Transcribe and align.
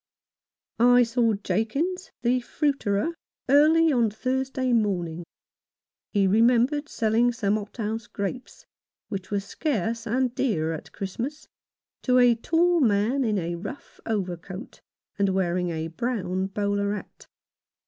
I 0.79 1.03
saw 1.03 1.35
Jakins, 1.35 2.09
the 2.23 2.39
fruiterer, 2.41 3.13
early 3.49 3.91
on 3.93 4.09
Thursday 4.09 4.73
morning. 4.73 5.23
He 6.11 6.25
remembered 6.25 6.89
selling 6.89 7.31
some 7.31 7.55
hothouse 7.55 8.07
grapes— 8.07 8.65
which 9.09 9.29
were 9.29 9.39
scarce 9.39 10.07
and 10.07 10.33
dear 10.33 10.71
at 10.73 10.91
Christmas— 10.91 11.47
to 12.01 12.17
a 12.17 12.33
tall 12.33 12.79
man, 12.79 13.23
in 13.23 13.37
a 13.37 13.53
rough 13.53 14.01
overcoat, 14.07 14.81
and 15.19 15.29
wearing 15.29 15.69
a 15.69 15.89
brown 15.89 16.47
bowler 16.47 16.95
hat. 16.95 17.27